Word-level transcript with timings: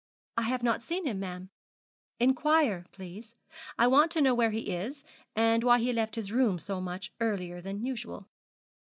'I 0.37 0.41
have 0.41 0.63
not 0.63 0.81
seen 0.81 1.05
him, 1.05 1.19
ma'am.' 1.19 1.51
'Inquire, 2.19 2.87
please. 2.91 3.35
I 3.77 3.85
want 3.85 4.09
to 4.13 4.21
know 4.21 4.33
where 4.33 4.49
he 4.49 4.71
is, 4.71 5.03
and 5.35 5.63
why 5.63 5.77
he 5.77 5.93
left 5.93 6.15
his 6.15 6.31
room 6.31 6.57
so 6.57 6.81
much 6.81 7.13
earlier 7.21 7.61
than 7.61 7.85
usual.' 7.85 8.27